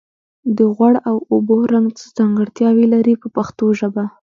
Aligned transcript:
د 0.57 0.59
غوړ 0.75 0.93
او 1.09 1.15
اوبو 1.33 1.57
رنګ 1.73 1.87
څه 1.97 2.05
ځانګړتیاوې 2.17 2.85
لري 2.93 3.13
په 3.21 3.27
پښتو 3.35 3.65
ژبه. 3.79 4.05